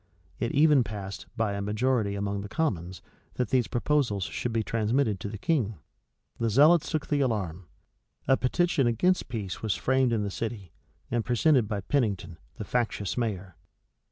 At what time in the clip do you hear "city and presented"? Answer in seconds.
10.31-11.67